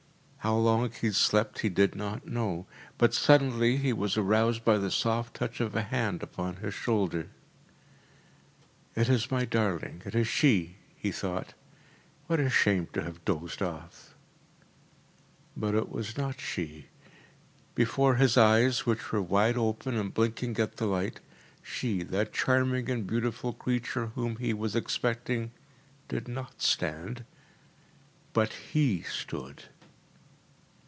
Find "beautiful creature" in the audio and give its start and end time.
23.05-24.07